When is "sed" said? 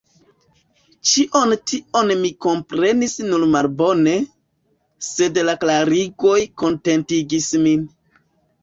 5.11-5.39